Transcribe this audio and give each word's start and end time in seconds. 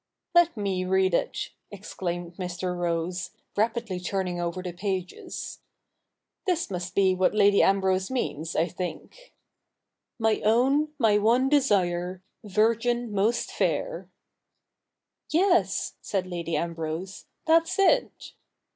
'Let 0.33 0.57
me 0.57 0.83
read 0.83 1.13
it,' 1.13 1.51
exclaimed 1.69 2.37
Mr. 2.37 2.75
Rose, 2.75 3.29
rapidly 3.55 3.99
turning 3.99 4.41
over 4.41 4.63
the 4.63 4.73
pages.' 4.73 5.59
This 6.47 6.71
must 6.71 6.95
be 6.95 7.13
what 7.13 7.35
Lady 7.35 7.61
Ambrose 7.61 8.09
means, 8.09 8.55
I 8.55 8.67
think:— 8.67 9.35
My 10.27 10.41
own, 10.43 10.89
my 10.97 11.19
one 11.19 11.49
desire, 11.49 12.23
ViTgin 12.43 13.11
7nost 13.11 13.51
fair.''' 13.51 14.09
Yes,' 15.29 15.93
said 16.01 16.25
Lady 16.25 16.55
Ambrose,' 16.57 17.25
that's 17.45 17.77
it.' 17.77 18.31